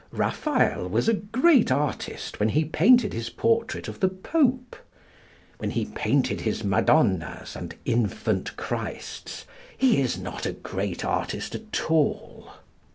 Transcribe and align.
Raphael 0.09 0.89
was 0.89 1.07
a 1.07 1.13
great 1.13 1.71
artist 1.71 2.39
when 2.39 2.49
he 2.49 2.65
painted 2.65 3.13
his 3.13 3.29
portrait 3.29 3.87
of 3.87 3.99
the 3.99 4.09
Pope. 4.09 4.75
When 5.59 5.69
he 5.69 5.85
painted 5.85 6.41
his 6.41 6.63
Madonnas 6.63 7.55
and 7.55 7.75
infant 7.85 8.57
Christs, 8.57 9.45
he 9.77 10.01
is 10.01 10.17
not 10.17 10.47
a 10.47 10.53
great 10.53 11.05
artist 11.05 11.53
at 11.53 11.79
all. 11.91 12.49